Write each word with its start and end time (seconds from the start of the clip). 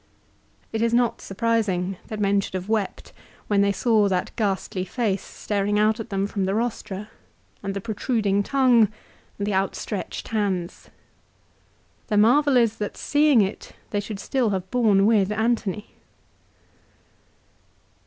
It 0.73 0.81
is 0.81 0.95
not 0.95 1.21
surprising 1.21 1.97
that 2.07 2.19
men 2.19 2.41
should 2.41 2.55
have 2.55 2.67
wept 2.67 3.13
when 3.45 3.61
they 3.61 3.71
saw 3.71 4.07
that 4.09 4.31
ghastly 4.35 4.83
face 4.83 5.21
staring 5.23 5.77
at 5.77 6.09
them 6.09 6.25
from 6.25 6.45
the 6.45 6.55
rostra, 6.55 7.11
and 7.61 7.75
th< 7.75 7.83
CICERO'S 7.83 7.95
DEATH. 7.97 8.05
297 8.07 8.41
protruding 8.41 8.43
tongue, 8.89 8.93
and 9.37 9.45
the 9.45 9.53
outstretched 9.53 10.29
hands. 10.29 10.89
The 12.07 12.17
marvel 12.17 12.57
is 12.57 12.77
that 12.77 12.97
seeing 12.97 13.43
it 13.43 13.73
they 13.91 13.99
should 13.99 14.19
still 14.19 14.49
have 14.49 14.71
borne 14.71 15.05
with 15.05 15.31
Antony. 15.31 15.91